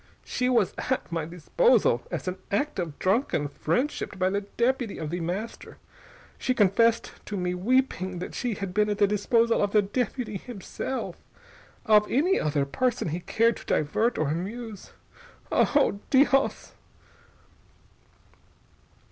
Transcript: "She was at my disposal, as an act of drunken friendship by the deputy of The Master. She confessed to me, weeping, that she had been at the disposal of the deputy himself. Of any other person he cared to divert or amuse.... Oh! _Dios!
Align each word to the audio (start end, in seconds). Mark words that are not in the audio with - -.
"She 0.25 0.49
was 0.49 0.73
at 0.89 1.11
my 1.11 1.25
disposal, 1.25 2.01
as 2.09 2.27
an 2.27 2.39
act 2.49 2.79
of 2.79 2.97
drunken 2.97 3.47
friendship 3.49 4.17
by 4.17 4.31
the 4.31 4.41
deputy 4.41 4.97
of 4.97 5.11
The 5.11 5.19
Master. 5.19 5.77
She 6.39 6.55
confessed 6.55 7.11
to 7.27 7.37
me, 7.37 7.53
weeping, 7.53 8.17
that 8.17 8.33
she 8.33 8.55
had 8.55 8.73
been 8.73 8.89
at 8.89 8.97
the 8.97 9.05
disposal 9.05 9.61
of 9.61 9.73
the 9.73 9.83
deputy 9.83 10.37
himself. 10.37 11.17
Of 11.85 12.07
any 12.09 12.39
other 12.39 12.65
person 12.65 13.09
he 13.09 13.19
cared 13.19 13.57
to 13.57 13.65
divert 13.67 14.17
or 14.17 14.29
amuse.... 14.29 14.91
Oh! 15.51 15.99
_Dios! 16.09 16.71